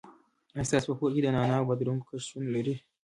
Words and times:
آیا 0.53 0.67
ستاسو 0.69 0.87
په 0.89 0.95
کور 0.99 1.11
کې 1.15 1.21
د 1.23 1.27
نعناع 1.35 1.59
او 1.61 1.67
بادرنګو 1.69 2.07
کښت 2.09 2.23
شتون 2.27 2.43
لري؟ 2.55 2.73